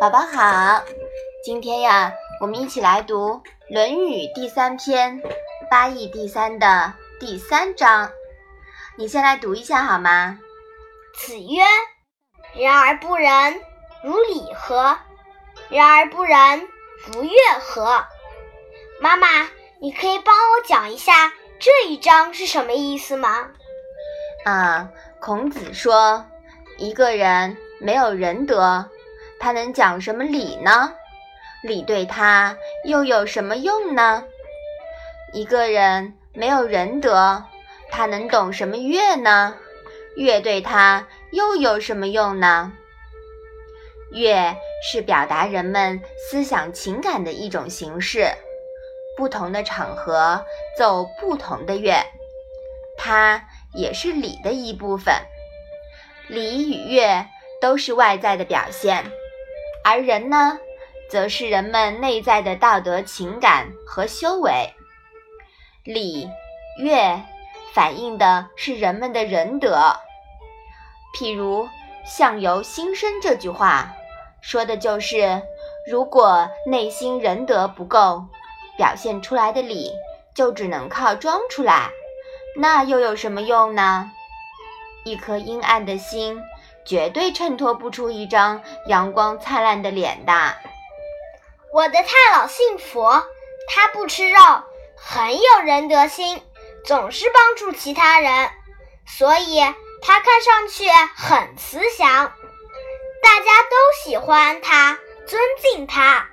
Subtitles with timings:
[0.00, 0.84] 宝宝好，
[1.42, 3.30] 今天呀，我们一起来读
[3.68, 5.20] 《论语》第三篇
[5.68, 8.08] 《八义第三》的第三章。
[8.96, 10.38] 你先来读一下好吗？
[11.16, 11.64] 子曰
[12.54, 13.60] ：“人而不仁，
[14.04, 14.96] 如礼何？
[15.68, 16.68] 人而不仁，
[17.12, 18.04] 如乐何？”
[19.02, 19.26] 妈妈，
[19.80, 23.48] 你可以帮我讲一下这一章是什么意思吗？
[24.44, 24.88] 啊，
[25.20, 26.24] 孔子说，
[26.78, 28.88] 一个人没有仁德。
[29.44, 30.94] 他能讲什么礼呢？
[31.62, 34.24] 礼对他又有什么用呢？
[35.34, 37.44] 一个人没有仁德，
[37.90, 39.54] 他能懂什么乐呢？
[40.16, 42.72] 乐对他又有什么用呢？
[44.12, 48.28] 乐是表达人们思想情感的一种形式，
[49.14, 50.42] 不同的场合
[50.78, 52.02] 奏不同的乐，
[52.96, 55.14] 它也是礼的一部分。
[56.28, 57.26] 礼与乐
[57.60, 59.04] 都是外在的表现。
[59.84, 60.58] 而人呢，
[61.10, 64.72] 则是人们内在的道德情感和修为。
[65.84, 66.26] 礼
[66.78, 67.20] 乐
[67.74, 69.94] 反映的是人们的仁德。
[71.14, 71.68] 譬如
[72.04, 73.92] “相由心生”这句话，
[74.40, 75.42] 说的就是，
[75.86, 78.24] 如果内心仁德不够，
[78.78, 79.92] 表现出来的礼
[80.34, 81.90] 就只能靠装出来，
[82.56, 84.10] 那又有什么用呢？
[85.04, 86.42] 一颗阴暗的心。
[86.84, 90.32] 绝对衬托不出一张阳光灿烂的脸的。
[91.72, 93.24] 我的太老信佛，
[93.68, 94.38] 他不吃肉，
[94.96, 96.42] 很有仁德心，
[96.84, 98.50] 总是帮助其他人，
[99.06, 99.60] 所以
[100.02, 100.84] 他看上去
[101.16, 102.32] 很慈祥，
[103.22, 106.28] 大家都喜欢他，尊敬他。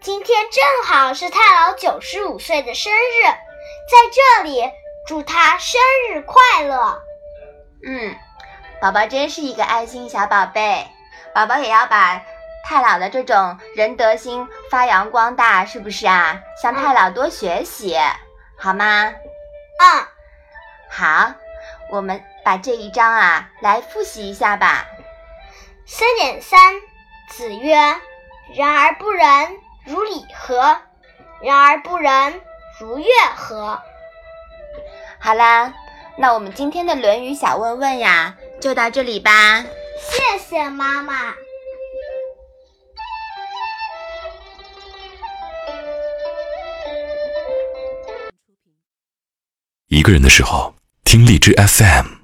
[0.00, 4.62] 今天正好是太老九十五岁的生日，在这里
[5.06, 7.00] 祝他生日快乐。
[7.86, 8.14] 嗯。
[8.80, 10.86] 宝宝真是一个爱心小宝贝，
[11.34, 12.22] 宝宝也要把
[12.64, 16.40] 太老的这种仁德心发扬光大，是不是啊？
[16.60, 17.96] 向太老多学习，
[18.58, 19.12] 好吗？
[19.78, 20.06] 嗯，
[20.90, 21.32] 好，
[21.90, 24.86] 我们把这一章啊来复习一下吧。
[25.86, 26.74] 三点三，
[27.30, 27.76] 子曰
[28.54, 30.76] ：“人而不仁，如礼何？
[31.40, 32.40] 人而不仁，
[32.78, 33.06] 如乐
[33.36, 33.80] 何？”
[35.18, 35.72] 好啦，
[36.16, 38.36] 那我们今天的《论语》小问问呀。
[38.60, 41.34] 就到这里吧，谢谢妈妈。
[49.88, 50.74] 一个人的时候，
[51.04, 52.15] 听荔枝 FM。